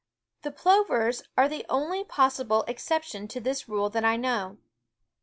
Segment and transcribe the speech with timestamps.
[0.41, 4.57] The plovers are the only possible excep tion to this rule that I know.